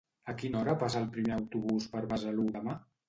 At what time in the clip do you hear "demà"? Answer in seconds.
2.57-2.75